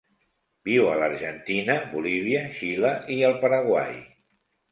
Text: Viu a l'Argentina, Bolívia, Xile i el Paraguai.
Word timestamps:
Viu 0.67 0.87
a 0.93 0.95
l'Argentina, 1.01 1.75
Bolívia, 1.91 2.41
Xile 2.57 2.93
i 3.17 3.17
el 3.31 3.39
Paraguai. 3.45 3.95